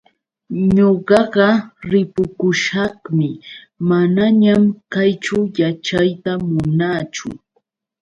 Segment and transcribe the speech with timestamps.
[0.75, 1.47] Ñuqaqa
[1.91, 3.29] ripukushaqmi,
[3.89, 7.29] manañan kayćhu yaćhayta munaachu.